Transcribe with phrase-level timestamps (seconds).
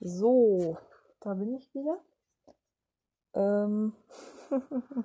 [0.00, 0.78] So,
[1.20, 2.00] da bin ich wieder.
[3.34, 3.92] Ähm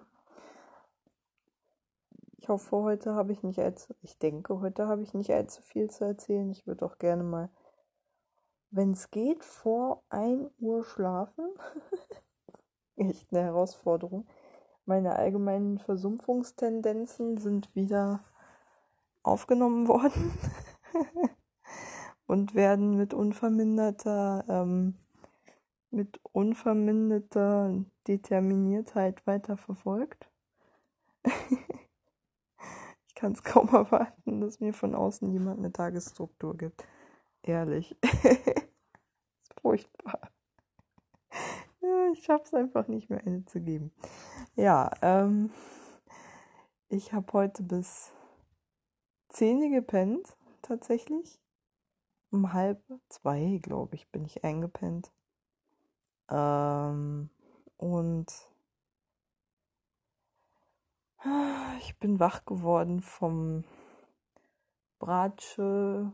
[2.37, 5.89] ich hoffe, heute habe ich nicht allzu, ich denke, heute habe ich nicht allzu viel
[5.89, 6.51] zu erzählen.
[6.51, 7.49] Ich würde auch gerne mal,
[8.69, 11.49] wenn es geht, vor 1 Uhr schlafen.
[12.95, 14.27] Echt eine Herausforderung.
[14.85, 18.23] Meine allgemeinen Versumpfungstendenzen sind wieder
[19.23, 20.37] aufgenommen worden
[22.33, 24.95] und werden mit unverminderter, ähm,
[25.91, 30.31] mit unverminderter Determiniertheit weiter verfolgt.
[33.07, 36.83] ich kann es kaum erwarten, dass mir von außen jemand eine Tagesstruktur gibt.
[37.43, 37.95] Ehrlich.
[38.03, 40.31] ist furchtbar.
[41.81, 43.91] Ja, ich schaff's einfach nicht mehr eine zu geben.
[44.55, 45.51] Ja, ähm,
[46.89, 48.11] ich habe heute bis
[49.29, 51.42] 10 gepennt, tatsächlich.
[52.33, 55.11] Um halb zwei, glaube ich, bin ich eingepennt.
[56.31, 57.29] Ähm,
[57.77, 58.25] und
[61.79, 63.65] ich bin wach geworden vom
[64.97, 66.11] Bratsche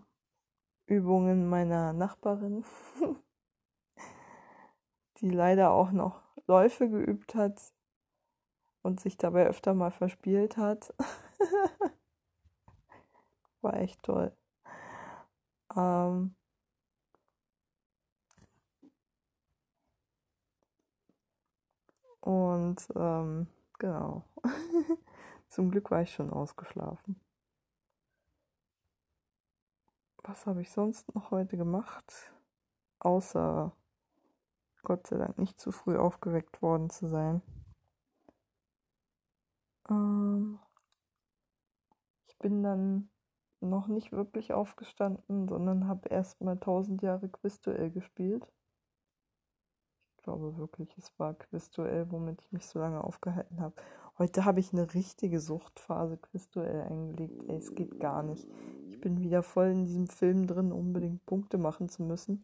[0.88, 2.66] Übungen meiner Nachbarin,
[5.22, 7.62] die leider auch noch Läufe geübt hat
[8.82, 10.94] und sich dabei öfter mal verspielt hat.
[13.62, 14.36] War echt toll.
[15.80, 16.36] Ähm,
[22.20, 24.26] und ähm, genau.
[25.48, 27.20] Zum Glück war ich schon ausgeschlafen.
[30.24, 32.34] Was habe ich sonst noch heute gemacht?
[33.00, 33.72] Außer
[34.84, 37.42] Gott sei Dank nicht zu früh aufgeweckt worden zu sein.
[39.90, 40.60] Ähm,
[42.28, 43.10] ich bin dann
[43.62, 48.48] noch nicht wirklich aufgestanden, sondern habe erstmal 1000 Jahre Quizduell gespielt.
[50.18, 53.76] Ich glaube wirklich, es war Quizduell, womit ich mich so lange aufgehalten habe.
[54.18, 57.44] Heute habe ich eine richtige Suchtphase Quizduell eingelegt.
[57.48, 58.48] Ey, es geht gar nicht.
[58.90, 62.44] Ich bin wieder voll in diesem Film drin, unbedingt Punkte machen zu müssen,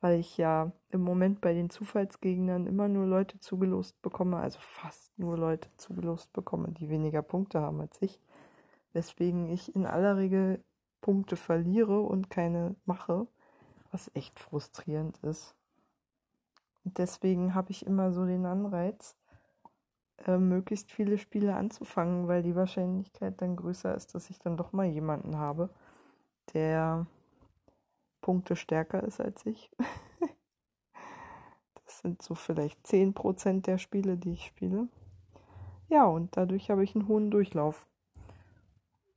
[0.00, 5.16] weil ich ja im Moment bei den Zufallsgegnern immer nur Leute zugelost bekomme, also fast
[5.16, 8.20] nur Leute zugelost bekomme, die weniger Punkte haben als ich
[8.96, 10.64] weswegen ich in aller Regel
[11.02, 13.28] Punkte verliere und keine mache,
[13.92, 15.54] was echt frustrierend ist.
[16.82, 19.14] Und deswegen habe ich immer so den Anreiz,
[20.26, 24.72] äh, möglichst viele Spiele anzufangen, weil die Wahrscheinlichkeit dann größer ist, dass ich dann doch
[24.72, 25.68] mal jemanden habe,
[26.54, 27.06] der
[28.22, 29.70] Punkte stärker ist als ich.
[31.84, 34.88] das sind so vielleicht 10% der Spiele, die ich spiele.
[35.88, 37.86] Ja, und dadurch habe ich einen hohen Durchlauf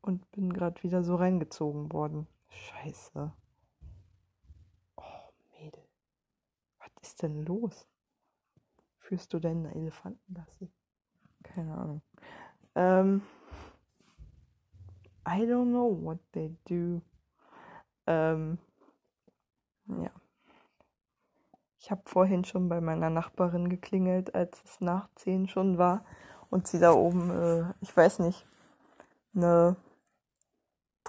[0.02, 2.28] und bin gerade wieder so reingezogen worden.
[2.50, 3.34] Scheiße.
[4.96, 5.84] Oh, Mädel.
[6.80, 7.88] Was ist denn los?
[8.98, 10.72] Führst du denn Elefanten, Lassi?
[11.44, 12.02] Keine Ahnung.
[12.76, 13.22] Ähm,
[15.28, 17.02] I don't know what they do.
[18.08, 18.58] Ähm,
[19.88, 20.12] ja.
[21.80, 26.04] Ich habe vorhin schon bei meiner Nachbarin geklingelt, als es nach 10 schon war
[26.50, 28.46] und sie da oben, äh, ich weiß nicht,
[29.36, 29.76] eine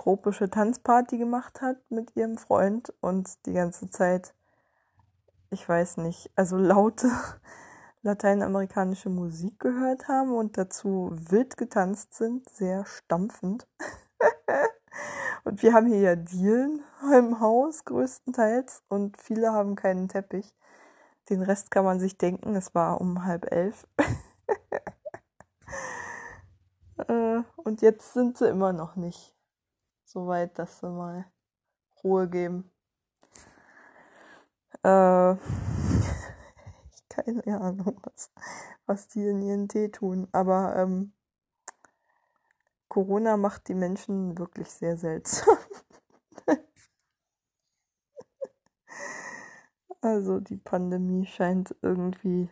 [0.00, 4.32] tropische Tanzparty gemacht hat mit ihrem Freund und die ganze Zeit,
[5.50, 7.10] ich weiß nicht, also laute
[8.02, 13.68] lateinamerikanische Musik gehört haben und dazu wild getanzt sind, sehr stampfend.
[15.44, 16.82] und wir haben hier ja Dielen
[17.14, 20.54] im Haus größtenteils und viele haben keinen Teppich.
[21.28, 23.86] Den Rest kann man sich denken, es war um halb elf.
[27.08, 29.34] Äh, und jetzt sind sie immer noch nicht
[30.10, 31.24] soweit, dass sie mal
[32.02, 32.70] Ruhe geben.
[34.82, 35.36] Äh,
[37.08, 38.32] keine Ahnung, was,
[38.86, 40.28] was die in ihren Tee tun.
[40.32, 41.12] Aber ähm,
[42.88, 45.58] Corona macht die Menschen wirklich sehr seltsam.
[50.00, 52.48] also die Pandemie scheint irgendwie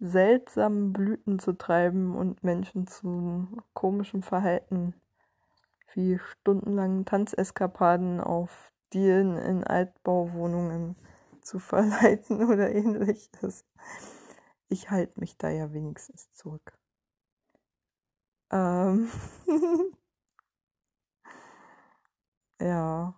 [0.00, 4.94] seltsame Blüten zu treiben und Menschen zu komischem Verhalten
[5.94, 10.96] wie stundenlangen Tanzeskapaden auf Dielen in Altbauwohnungen
[11.42, 13.64] zu verleiten oder ähnliches.
[14.68, 16.78] Ich halte mich da ja wenigstens zurück.
[18.50, 19.10] Ähm
[22.60, 23.14] ja.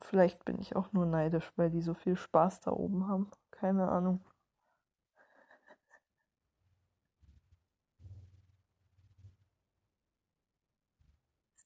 [0.00, 3.30] Vielleicht bin ich auch nur neidisch, weil die so viel Spaß da oben haben.
[3.50, 4.20] Keine Ahnung.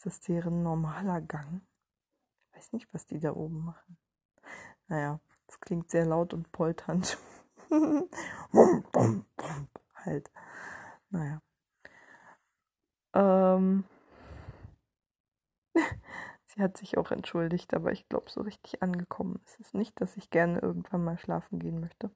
[0.00, 1.60] Ist das deren normaler Gang?
[2.54, 3.98] weiß nicht, was die da oben machen.
[4.88, 7.18] Naja, es klingt sehr laut und polternd.
[7.68, 8.08] bum,
[8.50, 10.30] bum, bum, halt.
[11.10, 11.42] Naja.
[13.12, 13.84] Ähm.
[16.46, 20.16] Sie hat sich auch entschuldigt, aber ich glaube, so richtig angekommen ist es nicht, dass
[20.16, 22.10] ich gerne irgendwann mal schlafen gehen möchte.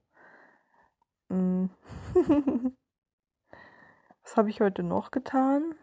[1.29, 1.67] Mm.
[4.23, 5.75] Was habe ich heute noch getan?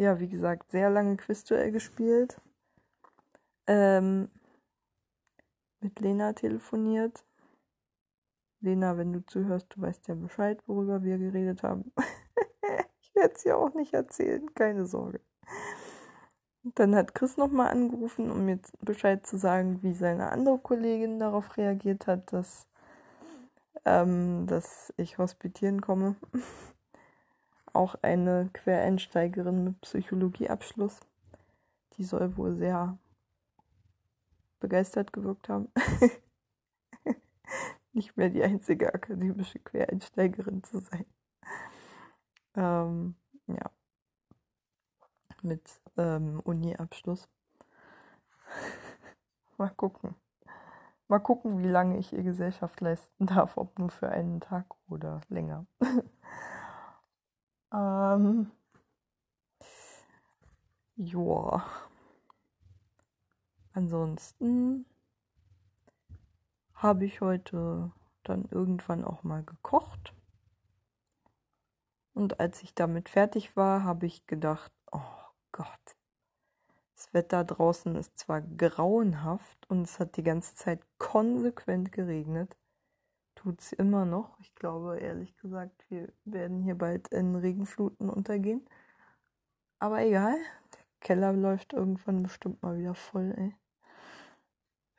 [0.00, 2.40] Ja, wie gesagt, sehr lange Quizduell gespielt.
[3.66, 4.30] Ähm,
[5.80, 7.22] mit Lena telefoniert.
[8.60, 11.92] Lena, wenn du zuhörst, du weißt ja Bescheid, worüber wir geredet haben.
[13.02, 15.20] ich werde es dir auch nicht erzählen, keine Sorge.
[16.62, 21.58] Dann hat Chris nochmal angerufen, um mir Bescheid zu sagen, wie seine andere Kollegin darauf
[21.58, 22.66] reagiert hat, dass,
[23.84, 26.16] ähm, dass ich hospitieren komme.
[27.72, 31.00] Auch eine Quereinsteigerin mit Psychologieabschluss.
[31.96, 32.98] Die soll wohl sehr
[34.58, 35.68] begeistert gewirkt haben.
[37.92, 41.06] Nicht mehr die einzige akademische Quereinsteigerin zu sein.
[42.54, 43.14] Ähm,
[43.46, 43.70] ja
[45.42, 47.28] mit ähm, Uni-Abschluss.
[49.58, 50.14] Mal gucken.
[51.08, 55.20] Mal gucken, wie lange ich ihr Gesellschaft leisten darf, ob nur für einen Tag oder
[55.28, 55.66] länger.
[57.72, 58.50] ähm,
[60.96, 61.64] Joa.
[63.72, 64.86] Ansonsten
[66.74, 67.92] habe ich heute
[68.24, 70.14] dann irgendwann auch mal gekocht.
[72.14, 75.00] Und als ich damit fertig war, habe ich gedacht, oh,
[75.52, 75.96] Gott.
[76.94, 82.56] Das Wetter draußen ist zwar grauenhaft und es hat die ganze Zeit konsequent geregnet.
[83.34, 84.38] Tut es immer noch.
[84.40, 88.66] Ich glaube, ehrlich gesagt, wir werden hier bald in Regenfluten untergehen.
[89.78, 90.36] Aber egal.
[90.72, 93.54] Der Keller läuft irgendwann bestimmt mal wieder voll, ey.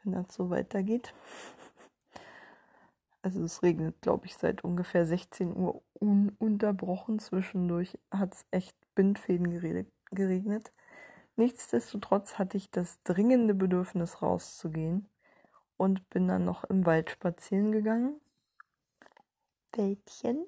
[0.04, 1.13] Wenn das so weitergeht.
[3.24, 7.19] Also es regnet, glaube ich, seit ungefähr 16 Uhr ununterbrochen.
[7.19, 9.51] Zwischendurch hat es echt Bindfäden
[10.10, 10.72] geregnet.
[11.36, 15.07] Nichtsdestotrotz hatte ich das dringende Bedürfnis rauszugehen
[15.81, 18.22] und bin dann noch im Wald spazieren gegangen.
[19.74, 20.45] Wäldchen.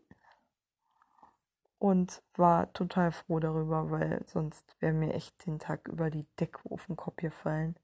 [1.79, 6.59] Und war total froh darüber, weil sonst wäre mir echt den Tag über die Decke
[6.69, 7.75] auf den Kopf gefallen.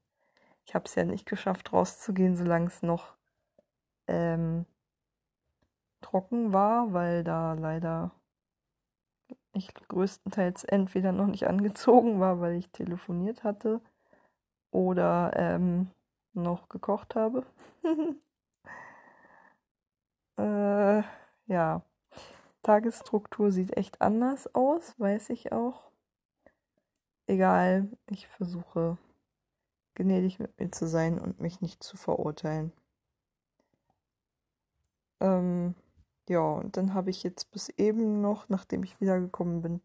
[0.64, 3.16] Ich habe es ja nicht geschafft, rauszugehen, solange es noch
[4.06, 4.64] ähm,
[6.02, 8.12] trocken war, weil da leider
[9.54, 13.80] ich größtenteils entweder noch nicht angezogen war, weil ich telefoniert hatte
[14.70, 15.90] oder ähm,
[16.34, 17.44] noch gekocht habe.
[20.38, 21.02] äh,
[21.46, 21.82] ja,
[22.62, 25.90] Tagesstruktur sieht echt anders aus, weiß ich auch.
[27.26, 28.98] Egal, ich versuche
[29.94, 32.72] gnädig mit mir zu sein und mich nicht zu verurteilen.
[35.20, 35.74] Ähm,
[36.28, 39.80] ja, und dann habe ich jetzt bis eben noch, nachdem ich wiedergekommen bin,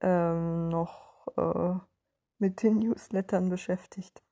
[0.00, 1.78] ähm, noch äh,
[2.38, 4.22] mit den Newslettern beschäftigt,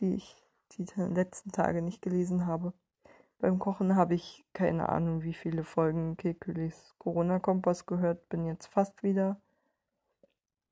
[0.00, 0.36] die ich
[0.72, 2.72] die letzten Tage nicht gelesen habe.
[3.38, 9.02] Beim Kochen habe ich keine Ahnung, wie viele Folgen Kekulis Corona-Kompass gehört, bin jetzt fast
[9.02, 9.40] wieder.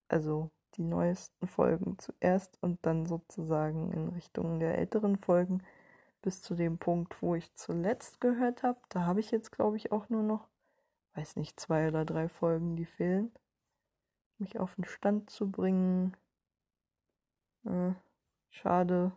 [0.09, 5.63] Also die neuesten Folgen zuerst und dann sozusagen in Richtung der älteren Folgen
[6.23, 8.79] bis zu dem Punkt, wo ich zuletzt gehört habe.
[8.89, 10.49] Da habe ich jetzt, glaube ich, auch nur noch,
[11.15, 13.33] weiß nicht, zwei oder drei Folgen, die fehlen.
[14.39, 16.17] Mich auf den Stand zu bringen.
[17.65, 17.93] Äh,
[18.51, 19.13] schade.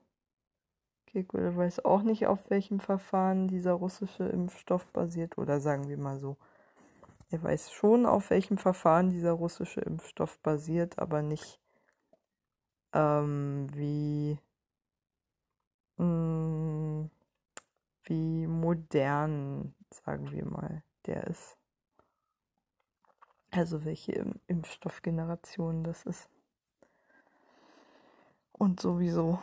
[1.08, 5.38] Kekulé weiß auch nicht, auf welchem Verfahren dieser russische Impfstoff basiert.
[5.38, 6.38] Oder sagen wir mal so.
[7.30, 11.60] Er weiß schon, auf welchem Verfahren dieser russische Impfstoff basiert, aber nicht
[12.94, 14.38] ähm, wie
[15.98, 17.10] Mm,
[18.04, 21.58] wie modern, sagen wir mal, der ist.
[23.52, 26.30] Also welche Impfstoffgeneration das ist.
[28.64, 29.40] Und sowieso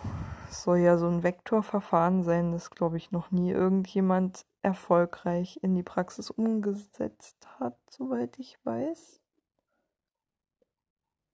[0.49, 5.83] soll ja so ein Vektorverfahren sein, das glaube ich noch nie irgendjemand erfolgreich in die
[5.83, 9.21] Praxis umgesetzt hat, soweit ich weiß.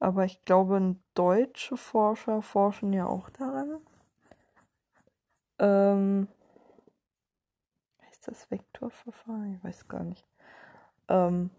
[0.01, 3.79] Aber ich glaube, deutsche Forscher forschen ja auch daran.
[5.61, 6.27] Ähm,
[8.05, 9.55] heißt das Vektorverfahren?
[9.55, 10.27] Ich weiß gar nicht.
[11.07, 11.51] Ähm,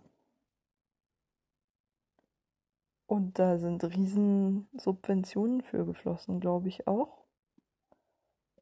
[3.08, 7.24] und da sind riesen Subventionen für geflossen, glaube ich auch.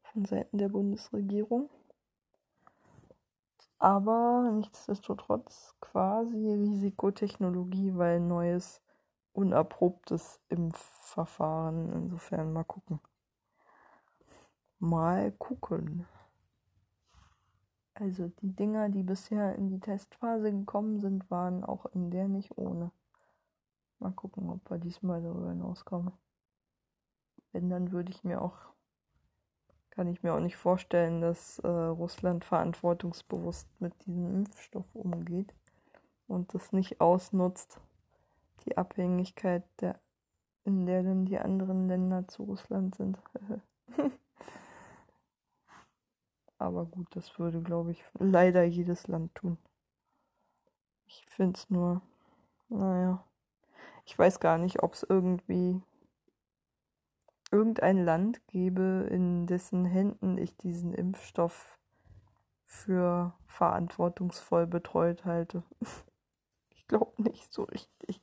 [0.03, 1.69] Von Seiten der Bundesregierung.
[3.79, 8.81] Aber nichtsdestotrotz quasi Risikotechnologie, weil neues
[9.33, 11.91] unerprobtes Impfverfahren.
[11.91, 12.99] Insofern mal gucken.
[14.79, 16.07] Mal gucken.
[17.95, 22.57] Also die Dinger, die bisher in die Testphase gekommen sind, waren auch in der nicht
[22.57, 22.91] ohne.
[23.99, 26.11] Mal gucken, ob wir diesmal darüber hinauskommen.
[27.51, 28.57] Wenn, dann würde ich mir auch,
[29.89, 35.55] kann ich mir auch nicht vorstellen, dass äh, Russland verantwortungsbewusst mit diesem Impfstoff umgeht
[36.27, 37.79] und das nicht ausnutzt,
[38.65, 39.99] die Abhängigkeit, der,
[40.65, 43.17] in der dann die anderen Länder zu Russland sind.
[46.57, 49.57] Aber gut, das würde, glaube ich, leider jedes Land tun.
[51.05, 52.01] Ich finde es nur,
[52.69, 53.23] naja,
[54.05, 55.81] ich weiß gar nicht, ob es irgendwie
[57.51, 61.79] irgendein Land gäbe, in dessen Händen ich diesen Impfstoff
[62.65, 65.63] für verantwortungsvoll betreut halte.
[66.77, 68.21] Ich glaube nicht so richtig.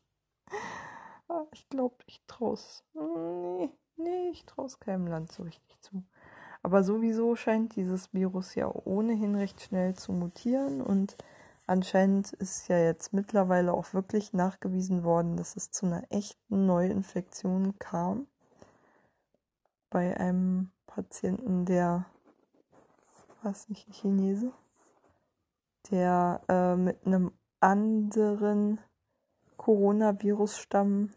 [1.29, 2.85] Ah, ich glaube, ich traue es.
[2.95, 6.05] Nee, nee, ich traue es keinem Land so richtig zu.
[6.63, 11.17] Aber sowieso scheint dieses Virus ja ohnehin recht schnell zu mutieren und
[11.67, 17.79] anscheinend ist ja jetzt mittlerweile auch wirklich nachgewiesen worden, dass es zu einer echten Neuinfektion
[17.79, 18.27] kam
[19.91, 22.07] bei einem Patienten, der,
[23.43, 24.53] was nicht, Chinese,
[25.91, 28.79] der äh, mit einem anderen
[29.57, 31.11] Coronavirus-Stamm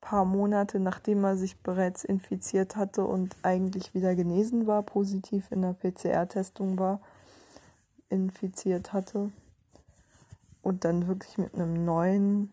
[0.00, 5.62] paar Monate nachdem er sich bereits infiziert hatte und eigentlich wieder genesen war, positiv in
[5.62, 7.00] der PCR-Testung war,
[8.08, 9.32] infiziert hatte
[10.62, 12.52] und dann wirklich mit einem neuen,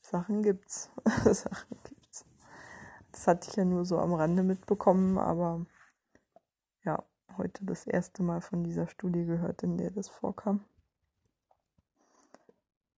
[0.01, 0.89] Sachen gibt's.
[1.05, 2.25] Sachen gibt's.
[3.11, 5.65] Das hatte ich ja nur so am Rande mitbekommen, aber
[7.37, 10.63] heute das erste Mal von dieser Studie gehört, in der das vorkam.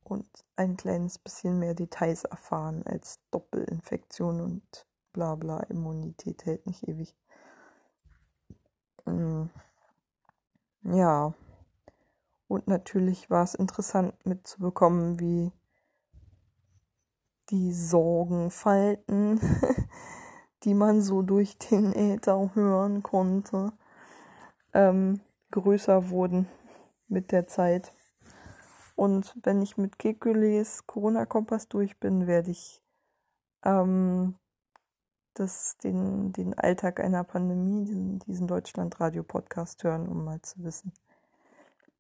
[0.04, 6.88] Und ein kleines bisschen mehr Details erfahren als Doppelinfektion und bla bla, Immunität hält nicht
[6.88, 7.16] ewig.
[9.06, 9.46] Mm.
[10.84, 11.34] Ja.
[12.48, 15.52] Und natürlich war es interessant mitzubekommen, wie
[17.50, 19.40] die Sorgenfalten,
[20.64, 23.74] die man so durch den Äther hören konnte,
[24.76, 26.48] ähm, größer wurden
[27.08, 27.94] mit der Zeit.
[28.96, 32.84] Und wenn ich mit Kekules Corona-Kompass durch bin, werde ich
[33.64, 34.36] ähm,
[35.34, 40.94] das, den, den Alltag einer Pandemie, diesen, diesen Deutschland-Radio-Podcast hören, um mal zu wissen,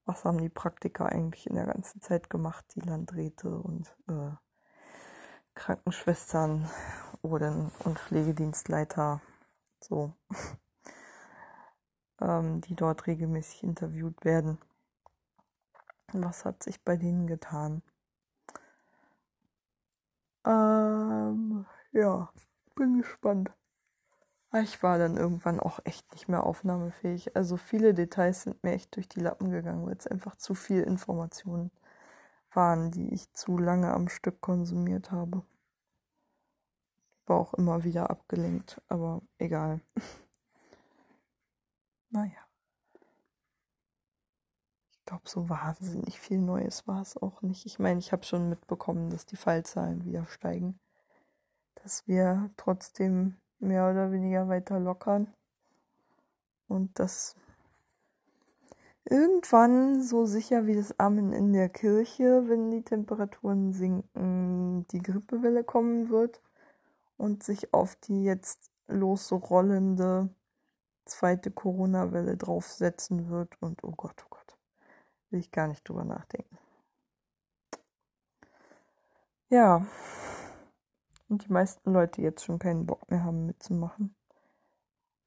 [0.05, 4.31] was haben die Praktiker eigentlich in der ganzen Zeit gemacht, die Landräte und äh,
[5.55, 6.69] Krankenschwestern
[7.21, 9.21] oder und Pflegedienstleiter,
[9.79, 10.13] so,
[12.21, 14.57] ähm, die dort regelmäßig interviewt werden.
[16.13, 17.81] Was hat sich bei denen getan?
[20.45, 22.29] Ähm, ja,
[22.75, 23.51] bin gespannt.
[24.51, 27.35] Ah, ich war dann irgendwann auch echt nicht mehr aufnahmefähig.
[27.35, 30.81] Also viele Details sind mir echt durch die Lappen gegangen, weil es einfach zu viel
[30.81, 31.71] Informationen
[32.53, 35.43] waren, die ich zu lange am Stück konsumiert habe.
[37.27, 39.81] War auch immer wieder abgelenkt, aber egal.
[42.15, 42.47] naja.
[44.91, 47.65] Ich glaube, so wahnsinnig viel Neues war es auch nicht.
[47.65, 50.79] Ich meine, ich habe schon mitbekommen, dass die Fallzahlen wieder steigen.
[51.75, 55.27] Dass wir trotzdem mehr oder weniger weiter lockern.
[56.67, 57.35] Und dass
[59.03, 65.63] irgendwann, so sicher wie das Amen in der Kirche, wenn die Temperaturen sinken, die Grippewelle
[65.63, 66.41] kommen wird
[67.17, 70.29] und sich auf die jetzt losrollende
[71.05, 73.61] zweite Corona-Welle draufsetzen wird.
[73.61, 74.57] Und oh Gott, oh Gott,
[75.29, 76.57] will ich gar nicht drüber nachdenken.
[79.49, 79.85] Ja,
[81.29, 84.15] und die meisten Leute jetzt schon keinen Bock mehr haben mitzumachen.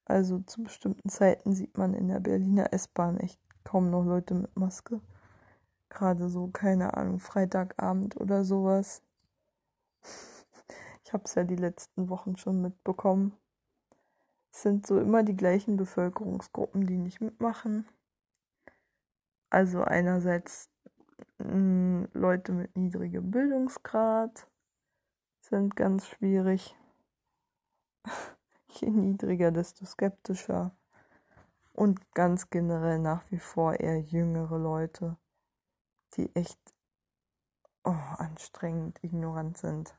[0.05, 4.57] Also zu bestimmten Zeiten sieht man in der Berliner S-Bahn echt kaum noch Leute mit
[4.57, 5.01] Maske.
[5.91, 9.03] Gerade so, keine Ahnung, Freitagabend oder sowas.
[11.05, 13.33] Ich habe es ja die letzten Wochen schon mitbekommen.
[14.59, 17.87] Sind so immer die gleichen Bevölkerungsgruppen, die nicht mitmachen.
[19.51, 20.69] Also einerseits
[21.39, 24.49] mh, hm, Leute mit niedrigem Bildungsgrad
[25.43, 26.75] sind ganz schwierig.
[28.81, 30.75] Je niedriger, desto skeptischer.
[31.73, 35.17] Und ganz generell nach wie vor eher jüngere Leute,
[36.15, 36.59] die echt
[37.85, 39.95] oh, anstrengend ignorant sind.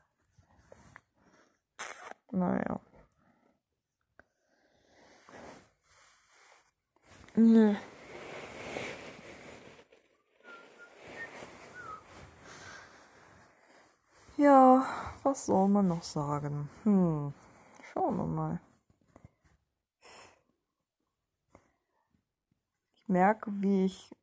[2.30, 2.78] Naja.
[7.40, 7.76] Nee.
[14.36, 14.84] Ja,
[15.22, 16.68] was soll man noch sagen?
[16.84, 17.32] Hm,
[17.92, 18.60] schauen wir mal.
[22.92, 24.14] Ich merke, wie ich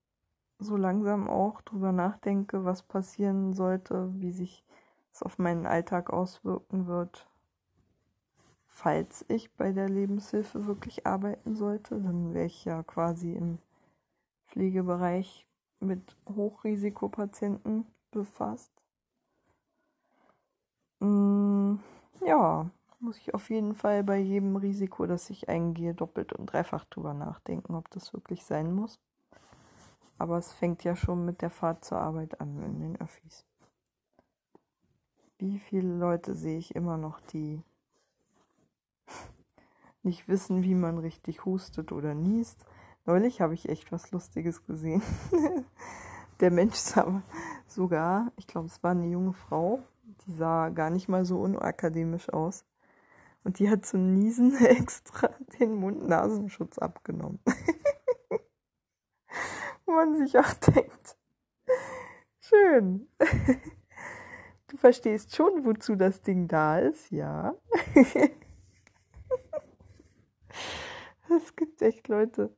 [0.59, 4.63] so langsam auch drüber nachdenke, was passieren sollte, wie sich
[5.11, 7.26] es auf meinen Alltag auswirken wird,
[8.77, 11.99] falls ich bei der Lebenshilfe wirklich arbeiten sollte.
[11.99, 13.57] Dann wäre ich ja quasi im
[14.49, 15.47] Pflegebereich
[15.79, 18.71] mit Hochrisikopatienten befasst.
[20.99, 21.77] Mm,
[22.23, 22.69] ja,
[22.99, 27.15] muss ich auf jeden Fall bei jedem Risiko, das ich eingehe, doppelt und dreifach drüber
[27.15, 28.99] nachdenken, ob das wirklich sein muss.
[30.19, 33.43] Aber es fängt ja schon mit der Fahrt zur Arbeit an in den Öffis.
[35.39, 37.63] Wie viele Leute sehe ich immer noch, die
[40.03, 42.65] nicht wissen, wie man richtig hustet oder niest.
[43.05, 45.01] Neulich habe ich echt was Lustiges gesehen.
[46.39, 47.21] der Mensch sah
[47.65, 49.79] sogar, ich glaube, es war eine junge Frau,
[50.25, 52.65] die sah gar nicht mal so unakademisch aus.
[53.43, 57.39] Und die hat zum Niesen extra den Mund-Nasenschutz abgenommen.
[59.85, 61.17] Wo man sich auch denkt,
[62.41, 63.07] schön.
[64.67, 67.55] Du verstehst schon, wozu das Ding da ist, ja.
[71.29, 72.53] Es gibt echt Leute.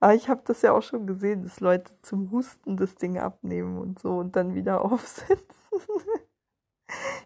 [0.00, 3.78] Aber ich habe das ja auch schon gesehen, dass Leute zum Husten das Ding abnehmen
[3.78, 5.46] und so und dann wieder aufsetzen.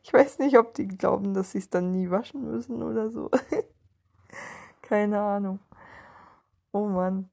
[0.03, 3.31] Ich weiß nicht, ob die glauben, dass sie es dann nie waschen müssen oder so.
[4.83, 5.61] Keine Ahnung.
[6.73, 7.31] Oh Mann.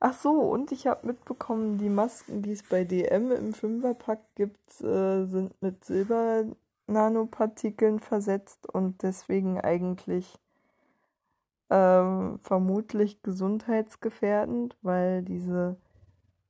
[0.00, 4.80] Ach so, und ich habe mitbekommen, die Masken, die es bei DM im Fünferpack gibt,
[4.80, 10.38] äh, sind mit Silber-Nanopartikeln versetzt und deswegen eigentlich
[11.70, 15.76] ähm, vermutlich gesundheitsgefährdend, weil diese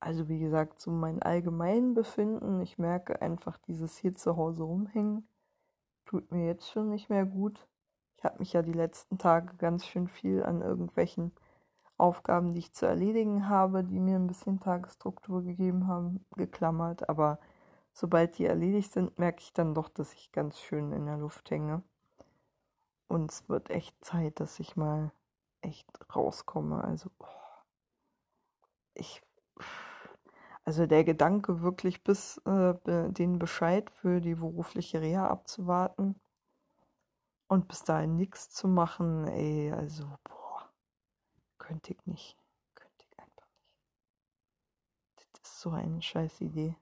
[0.00, 5.28] Also wie gesagt, so mein allgemeinen Befinden, ich merke einfach dieses hier zu Hause rumhängen,
[6.06, 7.68] tut mir jetzt schon nicht mehr gut.
[8.16, 11.32] Ich habe mich ja die letzten Tage ganz schön viel an irgendwelchen
[12.02, 17.08] Aufgaben, die ich zu erledigen habe, die mir ein bisschen Tagesstruktur gegeben haben, geklammert.
[17.08, 17.38] Aber
[17.92, 21.50] sobald die erledigt sind, merke ich dann doch, dass ich ganz schön in der Luft
[21.50, 21.82] hänge.
[23.08, 25.12] Und es wird echt Zeit, dass ich mal
[25.60, 26.82] echt rauskomme.
[26.82, 27.26] Also, oh,
[28.94, 29.22] ich.
[30.64, 36.14] Also der Gedanke, wirklich bis äh, den Bescheid für die berufliche Reha abzuwarten
[37.48, 40.41] und bis dahin nichts zu machen, ey, also, boah,
[41.62, 42.36] könnte ich nicht.
[42.74, 43.46] Könnte ich einfach
[45.16, 45.28] nicht.
[45.32, 46.76] Das ist so eine scheiß Idee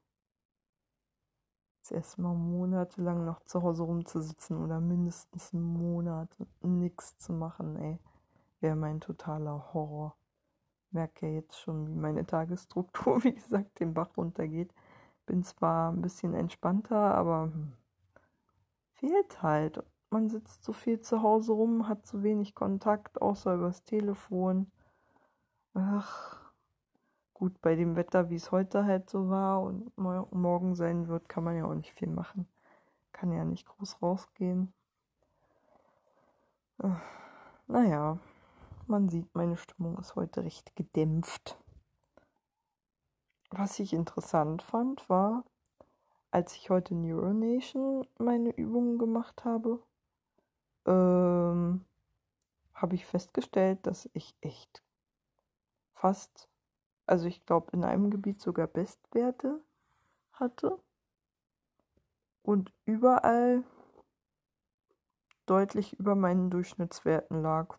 [1.90, 6.28] erstmal monatelang noch zu Hause rumzusitzen oder mindestens einen Monat
[6.60, 7.98] nichts zu machen, ey,
[8.60, 10.16] wäre mein totaler Horror.
[10.92, 14.72] Merke ja jetzt schon, wie meine Tagesstruktur, wie gesagt, den Bach runtergeht.
[15.26, 17.72] Bin zwar ein bisschen entspannter, aber hm,
[18.92, 19.82] fehlt halt.
[20.10, 24.70] Man sitzt so viel zu Hause rum, hat so wenig Kontakt, außer übers Telefon.
[25.74, 26.52] ach,
[27.32, 31.44] gut, bei dem Wetter, wie es heute halt so war und morgen sein wird, kann
[31.44, 32.48] man ja auch nicht viel machen.
[33.12, 34.72] Kann ja nicht groß rausgehen.
[37.68, 38.18] Naja,
[38.86, 41.56] man sieht, meine Stimmung ist heute recht gedämpft.
[43.50, 45.44] Was ich interessant fand, war,
[46.30, 49.80] als ich heute Neuronation meine Übungen gemacht habe,
[50.86, 51.84] ähm,
[52.74, 54.82] habe ich festgestellt, dass ich echt
[55.94, 56.48] fast,
[57.06, 59.60] also ich glaube in einem Gebiet sogar Bestwerte
[60.32, 60.78] hatte
[62.42, 63.64] und überall
[65.46, 67.76] deutlich über meinen Durchschnittswerten lag.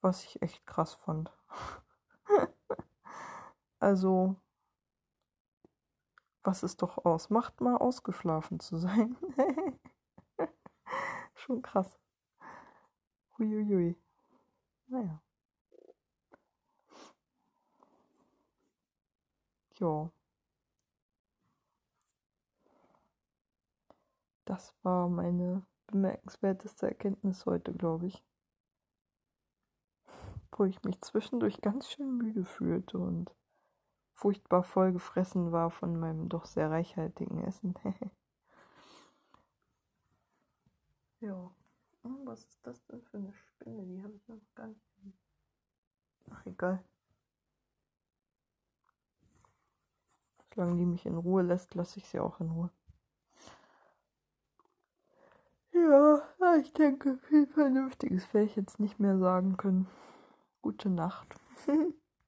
[0.00, 1.32] Was ich echt krass fand.
[3.78, 4.36] also,
[6.42, 9.16] was es doch ausmacht, mal ausgeschlafen zu sein.
[11.42, 11.98] Schon krass.
[13.36, 13.96] Huiuiui.
[14.86, 15.20] Naja.
[19.80, 20.12] Ja.
[24.44, 28.22] Das war meine bemerkenswerteste Erkenntnis heute, glaube ich.
[30.52, 33.34] Wo ich mich zwischendurch ganz schön müde fühlte und
[34.12, 37.74] furchtbar vollgefressen war von meinem doch sehr reichhaltigen Essen.
[41.22, 41.50] ja.
[42.02, 43.86] Hm, was ist das denn für eine Spinne?
[43.86, 44.80] Die habe ich noch gar nicht.
[46.30, 46.82] Ach, egal.
[50.54, 52.70] Solange die mich in Ruhe lässt, lasse ich sie auch in Ruhe.
[55.72, 56.22] Ja,
[56.60, 59.88] ich denke, viel Vernünftiges werde ich jetzt nicht mehr sagen können.
[60.62, 61.34] Gute Nacht.